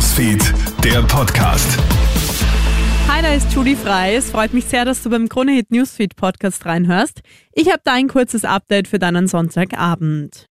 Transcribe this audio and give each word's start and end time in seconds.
Newsfeed, 0.00 0.54
der 0.82 1.02
Podcast. 1.02 1.78
Hi, 3.06 3.20
da 3.20 3.34
ist 3.34 3.52
Judy 3.52 3.76
Frei. 3.76 4.14
Es 4.14 4.30
freut 4.30 4.54
mich 4.54 4.64
sehr, 4.64 4.86
dass 4.86 5.02
du 5.02 5.10
beim 5.10 5.28
Kronehit 5.28 5.70
Newsfeed 5.70 6.16
Podcast 6.16 6.64
reinhörst. 6.64 7.20
Ich 7.52 7.68
habe 7.68 7.82
da 7.84 7.92
ein 7.92 8.08
kurzes 8.08 8.46
Update 8.46 8.88
für 8.88 8.98
deinen 8.98 9.28
Sonntagabend. 9.28 10.49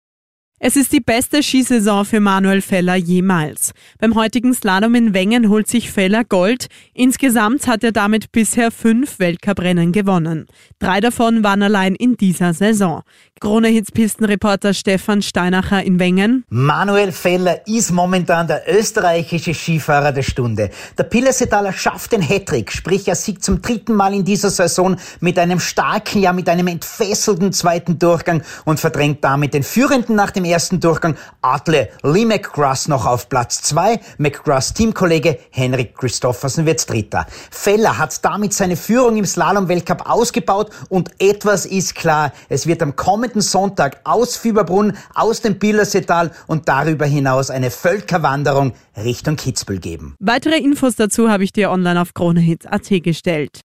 Es 0.59 0.75
ist 0.75 0.93
die 0.93 1.01
beste 1.01 1.43
Skisaison 1.43 2.07
für 2.07 2.19
Manuel 2.19 2.63
Feller 2.63 2.95
jemals. 2.95 3.73
Beim 3.99 4.15
heutigen 4.15 4.55
Slalom 4.55 4.95
in 4.95 5.13
Wengen 5.13 5.51
holt 5.51 5.69
sich 5.69 5.91
Feller 5.91 6.25
Gold. 6.25 6.69
Insgesamt 6.95 7.67
hat 7.67 7.85
er 7.85 7.93
damit 7.93 8.33
bisher 8.33 8.71
fünf 8.71 9.19
Weltcuprennen 9.19 9.93
gewonnen. 9.93 10.47
Drei 10.79 11.01
davon 11.01 11.45
waren 11.45 11.63
allein 11.63 11.95
in 11.95 12.17
dieser 12.17 12.55
Saison. 12.55 13.03
Krone-Hits-Pistenreporter 13.39 14.73
Stefan 14.73 15.21
Steinacher 15.21 15.83
in 15.83 15.99
Wengen. 15.99 16.47
Manuel 16.49 17.13
Feller 17.13 17.67
ist 17.67 17.91
momentan 17.91 18.47
der 18.47 18.63
österreichische 18.67 19.53
Skifahrer 19.53 20.13
der 20.13 20.23
Stunde. 20.23 20.71
Der 20.97 21.05
Pillersetaler 21.05 21.75
schafft 21.75 22.13
den 22.13 22.23
Hattrick, 22.23 22.73
sprich 22.73 23.07
er 23.09 23.15
siegt 23.15 23.45
zum 23.45 23.61
dritten 23.61 23.93
Mal 23.93 24.15
in 24.15 24.25
dieser 24.25 24.49
Saison 24.49 24.97
mit 25.21 25.39
einem 25.39 25.61
starken, 25.61 26.23
ja 26.23 26.33
mit 26.33 26.49
einem 26.49 26.67
entfesselten 26.67 27.53
zweiten 27.53 27.99
Durchgang 27.99 28.43
und 28.65 28.81
verdrängt 28.81 29.23
damit 29.23 29.53
den 29.53 29.63
Führenden 29.63 30.17
nach 30.17 30.31
dem 30.31 30.46
ersten 30.51 30.81
Durchgang 30.81 31.17
Atle 31.43 31.89
Lee 32.03 32.25
McGrath 32.25 32.89
noch 32.89 33.07
auf 33.07 33.29
Platz 33.29 33.63
zwei. 33.63 34.01
McGraths 34.19 34.75
Teamkollege 34.75 35.39
Henrik 35.51 35.97
Christoffersen 35.97 36.67
wird 36.67 36.89
Dritter. 36.89 37.27
Feller 37.51 37.99
hat 37.99 38.25
damit 38.25 38.53
seine 38.55 38.77
Führung 38.77 39.17
im 39.17 39.25
Slalom-Weltcup 39.25 40.09
ausgebaut 40.09 40.71
und 40.89 41.11
etwas 41.19 41.67
ist 41.67 41.95
klar. 41.95 42.33
Es 42.49 42.67
wird 42.67 42.83
am 42.83 42.97
kommenden 42.97 43.41
Sonntag 43.41 44.01
aus 44.05 44.37
Fieberbrunn, 44.37 44.97
aus 45.15 45.41
dem 45.41 45.59
Billerseetal 45.59 46.31
und 46.47 46.69
darüber 46.69 47.07
hinaus 47.07 47.51
eine 47.51 47.71
Völkerwanderung 47.71 48.73
Richtung 48.97 49.37
Kitzbühel 49.37 49.81
geben. 49.81 50.15
Weitere 50.19 50.59
Infos 50.59 50.97
dazu 50.97 51.29
habe 51.29 51.45
ich 51.45 51.53
dir 51.53 51.71
online 51.71 52.01
auf 52.01 52.15
KroneHits.at 52.15 53.03
gestellt. 53.03 53.66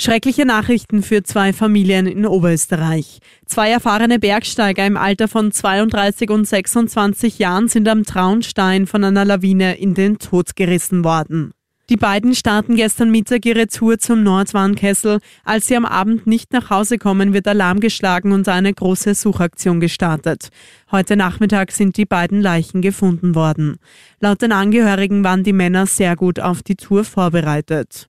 Schreckliche 0.00 0.46
Nachrichten 0.46 1.02
für 1.02 1.24
zwei 1.24 1.52
Familien 1.52 2.06
in 2.06 2.24
Oberösterreich. 2.24 3.18
Zwei 3.46 3.70
erfahrene 3.70 4.20
Bergsteiger 4.20 4.86
im 4.86 4.96
Alter 4.96 5.26
von 5.26 5.50
32 5.50 6.30
und 6.30 6.46
26 6.46 7.40
Jahren 7.40 7.66
sind 7.66 7.88
am 7.88 8.04
Traunstein 8.04 8.86
von 8.86 9.02
einer 9.02 9.24
Lawine 9.24 9.76
in 9.76 9.94
den 9.94 10.20
Tod 10.20 10.54
gerissen 10.54 11.02
worden. 11.02 11.50
Die 11.90 11.96
beiden 11.96 12.36
starten 12.36 12.76
gestern 12.76 13.10
Mittag 13.10 13.44
ihre 13.44 13.66
Tour 13.66 13.98
zum 13.98 14.22
Nordwarnkessel. 14.22 15.18
Als 15.44 15.66
sie 15.66 15.74
am 15.74 15.84
Abend 15.84 16.28
nicht 16.28 16.52
nach 16.52 16.70
Hause 16.70 16.98
kommen, 16.98 17.32
wird 17.32 17.48
Alarm 17.48 17.80
geschlagen 17.80 18.30
und 18.30 18.46
eine 18.46 18.72
große 18.72 19.16
Suchaktion 19.16 19.80
gestartet. 19.80 20.50
Heute 20.92 21.16
Nachmittag 21.16 21.72
sind 21.72 21.96
die 21.96 22.06
beiden 22.06 22.40
Leichen 22.40 22.82
gefunden 22.82 23.34
worden. 23.34 23.78
Laut 24.20 24.42
den 24.42 24.52
Angehörigen 24.52 25.24
waren 25.24 25.42
die 25.42 25.52
Männer 25.52 25.86
sehr 25.86 26.14
gut 26.14 26.38
auf 26.38 26.62
die 26.62 26.76
Tour 26.76 27.02
vorbereitet. 27.02 28.08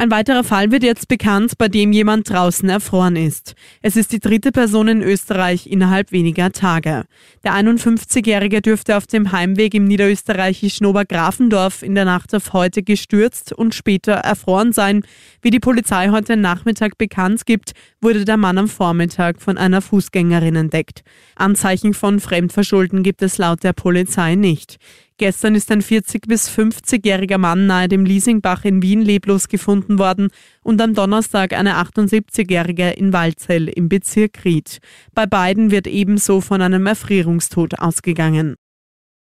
Ein 0.00 0.10
weiterer 0.10 0.44
Fall 0.44 0.70
wird 0.70 0.82
jetzt 0.82 1.08
bekannt, 1.08 1.58
bei 1.58 1.68
dem 1.68 1.92
jemand 1.92 2.30
draußen 2.30 2.66
erfroren 2.70 3.16
ist. 3.16 3.54
Es 3.82 3.96
ist 3.96 4.12
die 4.12 4.18
dritte 4.18 4.50
Person 4.50 4.88
in 4.88 5.02
Österreich 5.02 5.66
innerhalb 5.66 6.10
weniger 6.10 6.52
Tage. 6.52 7.04
Der 7.44 7.52
51-Jährige 7.52 8.62
dürfte 8.62 8.96
auf 8.96 9.06
dem 9.06 9.30
Heimweg 9.30 9.74
im 9.74 9.84
niederösterreichischen 9.84 10.86
Obergrafendorf 10.86 11.82
in 11.82 11.94
der 11.94 12.06
Nacht 12.06 12.34
auf 12.34 12.54
heute 12.54 12.82
gestürzt 12.82 13.52
und 13.52 13.74
später 13.74 14.14
erfroren 14.14 14.72
sein. 14.72 15.02
Wie 15.42 15.50
die 15.50 15.60
Polizei 15.60 16.08
heute 16.08 16.38
Nachmittag 16.38 16.96
bekannt 16.96 17.44
gibt, 17.44 17.72
wurde 18.00 18.24
der 18.24 18.38
Mann 18.38 18.56
am 18.56 18.68
Vormittag 18.68 19.42
von 19.42 19.58
einer 19.58 19.82
Fußgängerin 19.82 20.56
entdeckt. 20.56 21.02
Anzeichen 21.36 21.92
von 21.92 22.20
Fremdverschulden 22.20 23.02
gibt 23.02 23.20
es 23.20 23.36
laut 23.36 23.62
der 23.64 23.74
Polizei 23.74 24.34
nicht. 24.34 24.78
Gestern 25.20 25.54
ist 25.54 25.70
ein 25.70 25.82
40- 25.82 26.28
bis 26.28 26.48
50-jähriger 26.48 27.36
Mann 27.36 27.66
nahe 27.66 27.88
dem 27.88 28.06
Liesingbach 28.06 28.64
in 28.64 28.80
Wien 28.80 29.02
leblos 29.02 29.48
gefunden 29.48 29.98
worden 29.98 30.28
und 30.62 30.80
am 30.80 30.94
Donnerstag 30.94 31.52
eine 31.52 31.74
78-jährige 31.74 32.88
in 32.92 33.12
Waldzell 33.12 33.68
im 33.68 33.90
Bezirk 33.90 34.46
Ried. 34.46 34.78
Bei 35.12 35.26
beiden 35.26 35.70
wird 35.70 35.86
ebenso 35.86 36.40
von 36.40 36.62
einem 36.62 36.86
Erfrierungstod 36.86 37.80
ausgegangen. 37.80 38.54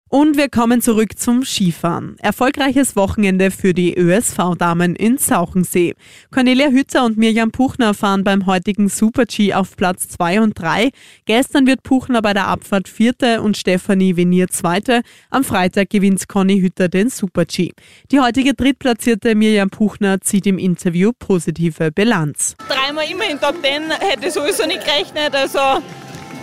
Und 0.09 0.37
wir 0.37 0.47
kommen 0.47 0.81
zurück 0.81 1.19
zum 1.19 1.43
Skifahren. 1.43 2.15
Erfolgreiches 2.19 2.95
Wochenende 2.95 3.51
für 3.51 3.73
die 3.73 3.93
ÖSV-Damen 3.97 4.95
in 4.95 5.17
Sauchensee. 5.17 5.95
Cornelia 6.31 6.69
Hütter 6.69 7.03
und 7.03 7.17
Mirjam 7.17 7.51
Puchner 7.51 7.93
fahren 7.93 8.23
beim 8.23 8.45
heutigen 8.45 8.87
Super-G 8.87 9.53
auf 9.53 9.75
Platz 9.75 10.07
2 10.07 10.39
und 10.39 10.57
3. 10.57 10.91
Gestern 11.25 11.67
wird 11.67 11.83
Puchner 11.83 12.21
bei 12.21 12.33
der 12.33 12.47
Abfahrt 12.47 12.87
Vierte 12.87 13.41
und 13.41 13.57
Stefanie 13.57 14.15
Venier 14.15 14.47
Zweite. 14.47 15.01
Am 15.29 15.43
Freitag 15.43 15.89
gewinnt 15.89 16.25
Conny 16.29 16.61
Hütter 16.61 16.87
den 16.87 17.09
Super-G. 17.09 17.73
Die 18.09 18.19
heutige 18.21 18.53
drittplatzierte 18.53 19.35
Mirjam 19.35 19.69
Puchner 19.69 20.21
zieht 20.21 20.47
im 20.47 20.57
Interview 20.57 21.11
positive 21.19 21.91
Bilanz. 21.91 22.55
Dreimal 22.69 23.11
immer 23.11 23.29
in 23.29 23.41
Top 23.41 23.55
10 23.61 23.91
hätte 23.91 24.27
ich 24.27 24.33
sowieso 24.33 24.65
nicht 24.65 24.85
gerechnet. 24.85 25.35
Also 25.35 25.59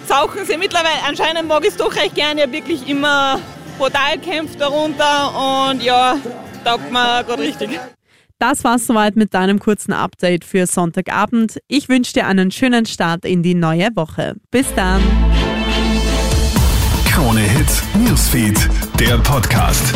Sauchensee 0.07 0.59
mittlerweile, 0.59 1.03
anscheinend 1.09 1.49
mag 1.49 1.63
ich 1.63 1.71
es 1.71 1.77
doch 1.79 1.97
recht 1.97 2.15
gerne. 2.15 2.43
Habe 2.43 2.53
wirklich 2.53 2.87
immer 2.89 3.41
brutal 3.79 4.19
kämpft 4.19 4.61
darunter 4.61 5.71
und 5.71 5.83
ja, 5.83 6.17
taugt 6.65 6.91
mir 6.91 7.25
gerade 7.25 7.43
richtig. 7.43 7.79
Das 8.39 8.65
war's 8.65 8.87
soweit 8.87 9.17
mit 9.17 9.33
deinem 9.33 9.59
kurzen 9.59 9.93
Update 9.93 10.45
für 10.45 10.67
Sonntagabend. 10.67 11.61
Ich 11.69 11.89
wünsche 11.89 12.13
dir 12.13 12.27
einen 12.27 12.51
schönen 12.51 12.85
Start 12.85 13.25
in 13.25 13.43
die 13.43 13.55
neue 13.55 13.89
Woche. 13.95 14.35
Bis 14.51 14.67
dann. 14.75 15.01
Krone 17.07 17.41
Hits, 17.41 17.83
Newsfeed, 17.95 18.69
der 18.99 19.19
Podcast. 19.19 19.95